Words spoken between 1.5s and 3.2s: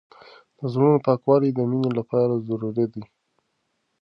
د مینې لپاره ضروري دی.